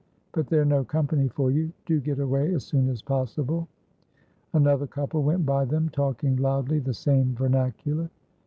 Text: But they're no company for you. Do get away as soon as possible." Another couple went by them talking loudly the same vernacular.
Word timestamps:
But 0.31 0.47
they're 0.47 0.65
no 0.65 0.83
company 0.83 1.27
for 1.27 1.51
you. 1.51 1.71
Do 1.85 1.99
get 1.99 2.17
away 2.17 2.55
as 2.55 2.63
soon 2.65 2.89
as 2.89 3.03
possible." 3.03 3.67
Another 4.51 4.87
couple 4.87 5.21
went 5.21 5.45
by 5.45 5.63
them 5.63 5.89
talking 5.89 6.37
loudly 6.37 6.79
the 6.79 6.91
same 6.95 7.35
vernacular. 7.35 8.09